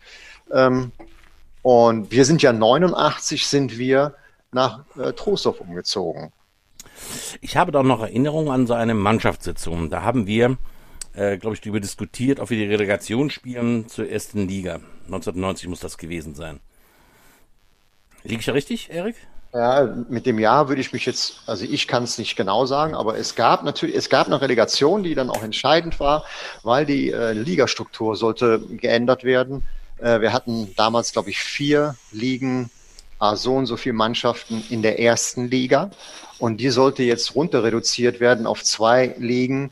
[0.51, 0.91] Ähm,
[1.63, 4.15] und wir sind ja 89 sind wir
[4.51, 6.31] nach äh, Trostorf umgezogen.
[7.41, 9.89] Ich habe doch noch Erinnerungen an so eine Mannschaftssitzung.
[9.89, 10.57] Da haben wir,
[11.13, 14.79] äh, glaube ich, darüber diskutiert, ob wir die Relegation spielen zur ersten Liga.
[15.05, 16.59] 1990 muss das gewesen sein.
[18.23, 19.15] Liege ich da richtig, Erik?
[19.53, 22.95] Ja, mit dem Jahr würde ich mich jetzt, also ich kann es nicht genau sagen,
[22.95, 26.25] aber es gab natürlich, es gab eine Relegation, die dann auch entscheidend war,
[26.63, 29.61] weil die äh, Ligastruktur sollte geändert werden.
[29.99, 32.71] Äh, wir hatten damals, glaube ich, vier Ligen,
[33.21, 35.91] äh, so und so viele Mannschaften in der ersten Liga
[36.39, 39.69] und die sollte jetzt runter reduziert werden auf zwei Ligen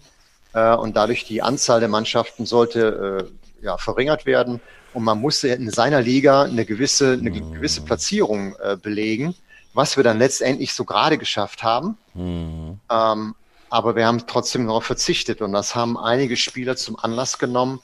[0.53, 3.27] äh, und dadurch die Anzahl der Mannschaften sollte
[3.61, 4.61] äh, ja, verringert werden
[4.93, 7.53] und man musste in seiner Liga eine gewisse, eine mhm.
[7.53, 9.35] gewisse Platzierung äh, belegen,
[9.73, 11.97] was wir dann letztendlich so gerade geschafft haben.
[12.13, 12.79] Mhm.
[12.89, 13.35] Ähm,
[13.69, 17.79] aber wir haben trotzdem darauf verzichtet und das haben einige Spieler zum Anlass genommen,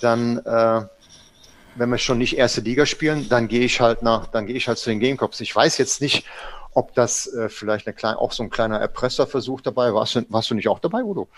[0.00, 0.82] dann, äh,
[1.74, 4.66] wenn wir schon nicht erste Liga spielen, dann gehe ich halt nach, dann gehe ich
[4.66, 5.40] halt zu den Gamecocks.
[5.40, 6.24] Ich weiß jetzt nicht,
[6.72, 10.00] ob das äh, vielleicht eine kleine, auch so ein kleiner Erpresserversuch dabei war.
[10.00, 11.28] Warst du, warst du nicht auch dabei, Udo?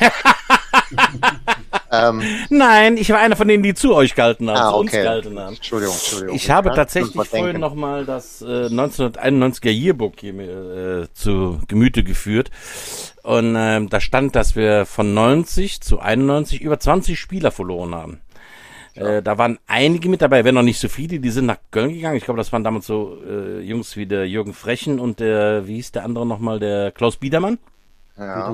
[1.90, 4.92] ähm, Nein, ich war einer von denen, die zu euch galten haben, ah, zu uns
[4.92, 5.54] galten haben.
[5.54, 6.36] Entschuldigung, Entschuldigung.
[6.36, 12.50] Ich habe tatsächlich vorhin nochmal das äh, 1991er Yearbook hier äh, zu Gemüte geführt.
[13.22, 18.20] Und äh, da stand, dass wir von 90 zu 91 über 20 Spieler verloren haben.
[18.94, 21.92] Äh, da waren einige mit dabei, wenn noch nicht so viele, die sind nach Köln
[21.92, 22.16] gegangen.
[22.16, 25.76] Ich glaube, das waren damals so äh, Jungs wie der Jürgen Frechen und der, wie
[25.76, 27.58] hieß der andere nochmal, der Klaus Biedermann.
[28.18, 28.52] Ja.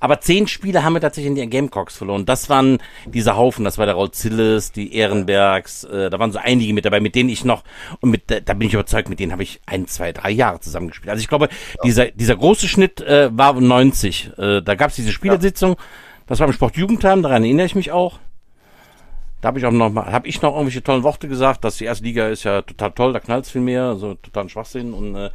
[0.00, 2.24] Aber zehn Spiele haben wir tatsächlich in die Gamecocks verloren.
[2.24, 6.38] Das waren diese Haufen, das war der Raul Zilles, die Ehrenbergs, äh, da waren so
[6.38, 7.64] einige mit dabei, mit denen ich noch,
[8.00, 11.10] und mit, da bin ich überzeugt, mit denen habe ich ein, zwei, drei Jahre zusammengespielt.
[11.10, 11.80] Also ich glaube, ja.
[11.84, 14.30] dieser, dieser große Schnitt äh, war 90.
[14.38, 15.76] Äh, da gab es diese Spielersitzung,
[16.26, 18.18] das war im Sportjugendheim, daran erinnere ich mich auch.
[19.44, 21.84] Da habe ich auch noch mal, habe ich noch irgendwelche tollen Worte gesagt, dass die
[21.84, 25.28] erste Liga ist ja total toll, da knallt's viel mehr, so total Schwachsinn und äh,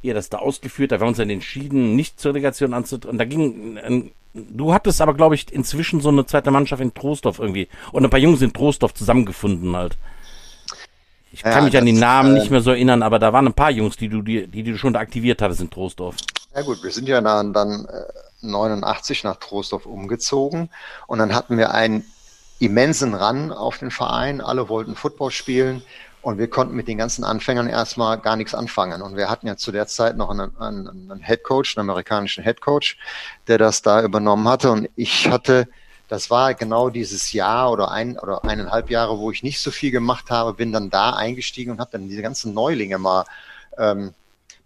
[0.00, 3.18] ihr das da ausgeführt, da wir uns dann entschieden, nicht zur Relegation anzutreten.
[3.18, 7.40] Da ging, äh, du hattest aber, glaube ich, inzwischen so eine zweite Mannschaft in Trostorf
[7.40, 9.98] irgendwie und ein paar Jungs in Trostorf zusammengefunden halt.
[11.30, 13.48] Ich kann ja, mich an die Namen äh, nicht mehr so erinnern, aber da waren
[13.48, 16.16] ein paar Jungs, die du, die, die du schon aktiviert hattest in Troisdorf.
[16.54, 20.70] Ja gut, wir sind ja dann, dann äh, 89 nach Troisdorf umgezogen
[21.06, 22.06] und dann hatten wir einen
[22.62, 24.40] immensen Run auf den Verein.
[24.40, 25.82] Alle wollten Football spielen
[26.22, 29.02] und wir konnten mit den ganzen Anfängern erstmal gar nichts anfangen.
[29.02, 32.44] Und wir hatten ja zu der Zeit noch einen, einen, einen Head Coach, einen amerikanischen
[32.44, 32.96] Head Coach,
[33.48, 34.70] der das da übernommen hatte.
[34.70, 35.68] Und ich hatte
[36.12, 39.90] das war genau dieses Jahr oder ein oder eineinhalb Jahre, wo ich nicht so viel
[39.90, 43.24] gemacht habe, bin dann da eingestiegen und habe dann diese ganzen Neulinge mal
[43.78, 44.12] ähm,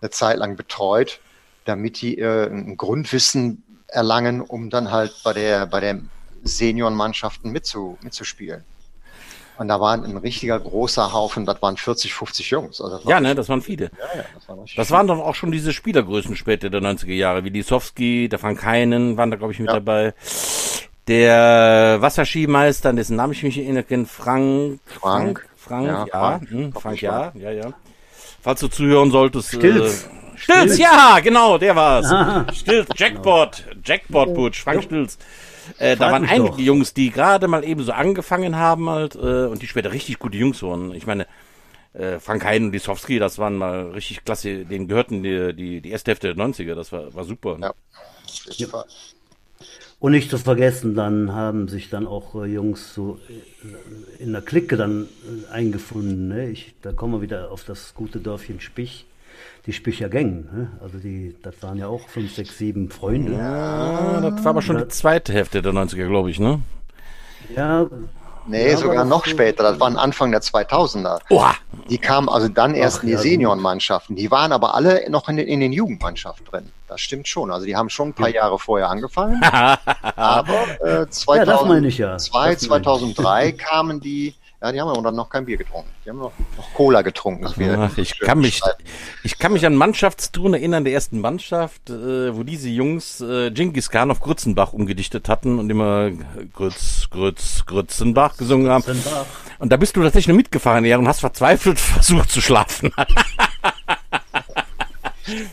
[0.01, 1.21] eine Zeit lang betreut,
[1.65, 6.01] damit die äh, ein Grundwissen erlangen, um dann halt bei der bei der
[6.47, 8.65] Seniorenmannschaften mitzu, mitzuspielen.
[9.59, 12.81] Und da waren ein richtiger großer Haufen, das waren 40, 50 Jungs.
[12.81, 13.85] Also ja, ne, das waren viele.
[13.85, 17.45] Ja, ja, das, waren das waren doch auch schon diese Spielergrößen später der 90er Jahre,
[17.45, 19.75] wie die Sofsky, der Frank Heinen waren da, glaube ich, mit ja.
[19.75, 20.13] dabei.
[21.09, 24.81] Der Wasserskimeister, dessen Namen ich mich erinnere, Frank.
[24.87, 25.49] Frank.
[25.57, 26.07] Frank, ja.
[26.07, 27.73] ja Frank, hm, Frank ja, ja, ja.
[28.43, 29.49] Falls du zuhören solltest.
[29.49, 30.05] Stilz.
[30.05, 32.55] Äh, Stilz, Stilz, ja, genau, der war's.
[32.57, 35.19] Stilz, Jackpot, Jackpot Butch, Frank Stilz.
[35.79, 36.59] Äh, da waren einige doch.
[36.59, 40.37] Jungs, die gerade mal eben so angefangen haben halt äh, und die später richtig gute
[40.37, 40.95] Jungs wurden.
[40.95, 41.27] Ich meine,
[41.93, 45.91] äh, Frank Hein und Lisowski, das waren mal richtig klasse, denen gehörten die, die, die
[45.91, 47.57] erste Hälfte der 90er, das war, war super.
[47.61, 47.73] Ja,
[48.51, 48.85] jeden Fall.
[49.99, 54.43] Und nicht zu vergessen, dann haben sich dann auch äh, Jungs so äh, in der
[54.43, 55.09] Clique dann
[55.49, 56.29] äh, eingefunden.
[56.29, 56.51] Ne?
[56.51, 59.07] Ich, da kommen wir wieder auf das gute Dörfchen Spich,
[59.67, 60.53] die Spicher Gang.
[60.53, 60.71] Ne?
[60.81, 63.33] Also die, das waren ja auch fünf, sechs, sieben Freunde.
[63.33, 66.61] Ja, das war aber schon die zweite Hälfte der 90er, glaube ich, ne?
[67.55, 67.87] Ja,
[68.49, 69.65] Nee, ja, sogar noch später.
[69.65, 71.19] Das waren Anfang der 2000er.
[71.31, 71.55] Oha.
[71.91, 74.15] Die kamen also dann erst Ach, in die ja, Seniorenmannschaften.
[74.15, 76.71] Die waren aber alle noch in den, in den Jugendmannschaften drin.
[76.89, 77.51] Das stimmt schon.
[77.51, 79.43] Also die haben schon ein paar Jahre vorher angefangen.
[79.43, 84.35] aber äh, 2002, ja, 2003 kamen die
[84.67, 85.89] ja, die haben aber dann noch kein Bier getrunken.
[86.05, 87.47] Die haben noch, noch Cola getrunken.
[87.47, 88.61] Ach, ich, kann mich,
[89.23, 93.91] ich kann mich an Mannschaftstouren erinnern, der ersten Mannschaft, äh, wo diese Jungs äh, Genghis
[93.91, 96.11] Khan auf Grützenbach umgedichtet hatten und immer
[96.53, 99.01] Grütz, Grütz, Grützenbach gesungen haben.
[99.59, 102.93] Und da bist du tatsächlich nur mitgefahren, ja, und hast verzweifelt versucht zu schlafen.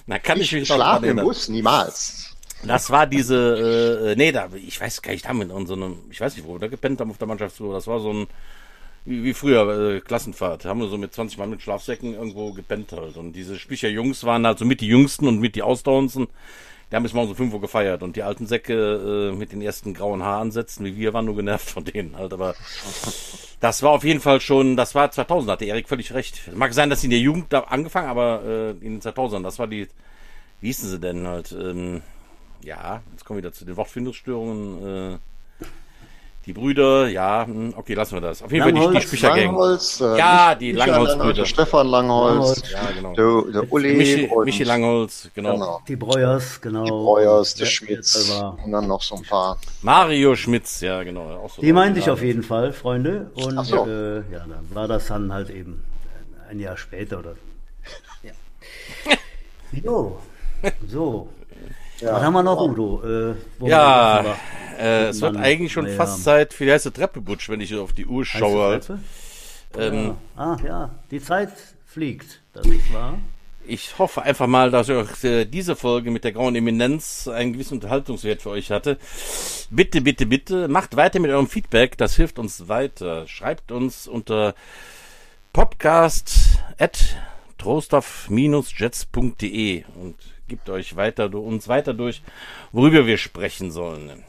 [0.06, 2.36] Na, kann ich, ich mich schlafen im Bus, niemals.
[2.66, 5.74] Das war diese, äh, nee, da, ich weiß gar nicht, da haben wir in so
[5.74, 8.14] einem, ich weiß nicht, wo wir da gepennt haben auf der Mannschaftstour, das war so
[8.14, 8.28] ein,
[9.06, 10.66] wie, wie früher, äh, Klassenfahrt.
[10.66, 13.18] Haben wir so mit 20 Mann mit Schlafsäcken irgendwo gepennt halt.
[13.18, 16.28] Und diese Spicher Jungs waren halt so mit die Jüngsten und mit die Ausdauerndsten.
[16.90, 18.04] Die haben bis morgens um 5 Uhr gefeiert.
[18.04, 21.70] Und die alten Säcke äh, mit den ersten grauen Haaransätzen, wie wir, waren nur genervt
[21.70, 22.34] von denen halt.
[22.34, 22.56] Aber
[23.60, 26.52] das war auf jeden Fall schon, das war 2000, hatte Erik völlig recht.
[26.54, 29.60] Mag sein, dass sie in der Jugend da angefangen, aber äh, in den 2000 das
[29.60, 29.88] war die,
[30.62, 31.52] wie hießen sie denn halt?
[31.52, 32.02] Ähm,
[32.64, 35.14] ja, jetzt kommen wir wieder zu den Wortfindungsstörungen.
[35.14, 35.18] Äh,
[36.46, 38.42] die Brüder, ja, hm, okay, lassen wir das.
[38.44, 39.46] Auf jeden Langholz, Fall die, die Spichergang.
[39.46, 41.46] Langholz, äh, ja, die Langholz-Brüder.
[41.46, 42.72] Stefan Langholz, Langholz.
[42.72, 43.14] Ja, genau.
[43.14, 43.94] der, der Uli.
[43.96, 45.54] Michi, und, Michi Langholz, genau.
[45.54, 45.82] genau.
[45.88, 46.84] Die Breuers, genau.
[46.84, 48.30] Die Breuers, der Schmitz.
[48.64, 49.58] Und dann noch so ein paar.
[49.82, 51.22] Mario Schmitz, ja, genau.
[51.22, 53.32] Auch so die meinte ich auf jeden Fall, Freunde.
[53.36, 53.86] Und so.
[53.86, 55.84] äh, ja, dann war das dann halt eben
[56.50, 57.36] ein Jahr später oder.
[58.24, 58.32] Ja.
[59.72, 60.18] jo,
[60.88, 61.28] so.
[62.00, 62.14] Ja.
[62.14, 63.02] Was haben wir noch, Udo?
[63.04, 63.36] Äh,
[63.68, 64.36] ja,
[64.80, 65.94] äh, es wird eigentlich schon ja.
[65.94, 68.82] fast Zeit für die heiße Treppe, Butsch, wenn ich auf die Uhr schaue.
[69.78, 70.16] Ähm, ja.
[70.36, 71.54] Ah ja, die Zeit
[71.86, 73.18] fliegt, das ist wahr.
[73.66, 77.76] Ich hoffe einfach mal, dass euch äh, diese Folge mit der grauen Eminenz einen gewissen
[77.76, 78.98] Unterhaltungswert für euch hatte.
[79.70, 83.26] Bitte, bitte, bitte, macht weiter mit eurem Feedback, das hilft uns weiter.
[83.28, 84.54] Schreibt uns unter
[85.54, 87.16] podcast at
[87.58, 92.22] trostorf-jets.de und gibt euch weiter, uns weiter durch,
[92.72, 94.24] worüber wir sprechen sollen.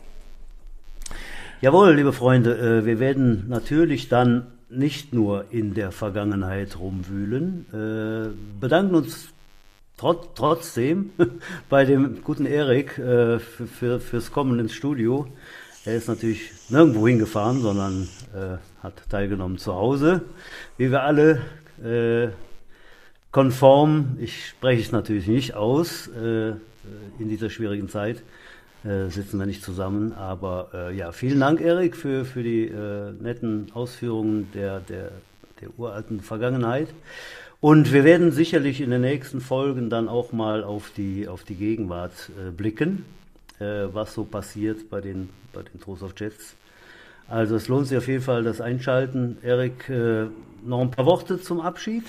[1.61, 8.61] Jawohl, liebe Freunde, äh, wir werden natürlich dann nicht nur in der Vergangenheit rumwühlen, äh,
[8.61, 9.29] bedanken uns
[9.97, 11.11] trot trotzdem
[11.69, 15.27] bei dem guten Erik äh, für, für, fürs Kommen ins Studio.
[15.85, 20.23] Er ist natürlich nirgendwo hingefahren, sondern äh, hat teilgenommen zu Hause,
[20.79, 21.43] wie wir alle
[21.83, 22.29] äh,
[23.35, 26.51] konform, ich spreche es natürlich nicht aus, äh,
[27.19, 28.23] in dieser schwierigen Zeit
[28.85, 30.13] äh, sitzen wir nicht zusammen.
[30.13, 35.11] Aber äh, ja, vielen Dank, Erik, für, für die äh, netten Ausführungen der, der,
[35.61, 36.87] der uralten Vergangenheit.
[37.61, 41.57] Und wir werden sicherlich in den nächsten Folgen dann auch mal auf die, auf die
[41.57, 43.05] Gegenwart äh, blicken,
[43.59, 46.55] äh, was so passiert bei den, bei den Trost of Jets.
[47.27, 49.39] Also es lohnt sich auf jeden Fall das Einschalten.
[49.43, 49.91] Erik,
[50.63, 52.05] noch ein paar Worte zum Abschied?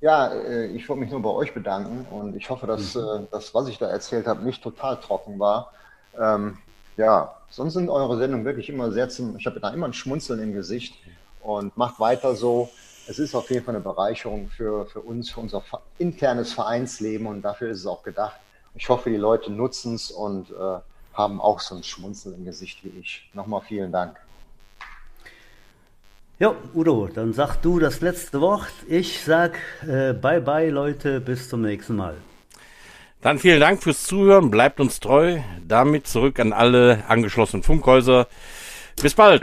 [0.00, 3.02] Ja, äh, ich wollte mich nur bei euch bedanken und ich hoffe, dass mhm.
[3.02, 5.72] Äh, das, was ich da erzählt habe, nicht total trocken war.
[6.18, 6.58] Ähm,
[6.96, 10.40] ja, sonst sind eure Sendungen wirklich immer sehr zum, ich habe da immer ein Schmunzeln
[10.40, 10.94] im Gesicht
[11.42, 12.70] und macht weiter so.
[13.08, 15.62] es ist auf jeden Fall eine Bereicherung für, für uns, für unser
[15.98, 18.36] internes Vereinsleben und dafür ist es auch gedacht.
[18.74, 20.78] Ich hoffe, die Leute nutzen es und äh,
[21.14, 23.28] haben auch so ein Schmunzeln im Gesicht wie ich.
[23.32, 24.16] Nochmal vielen Dank.
[26.40, 28.72] Ja, Udo, dann sag du das letzte Wort.
[28.86, 32.14] Ich sag äh, bye bye, Leute, bis zum nächsten Mal.
[33.20, 35.40] Dann vielen Dank fürs Zuhören, bleibt uns treu.
[35.66, 38.28] Damit zurück an alle angeschlossenen Funkhäuser.
[39.02, 39.42] Bis bald.